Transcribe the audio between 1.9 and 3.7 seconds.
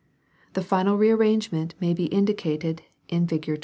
be indicated in fig.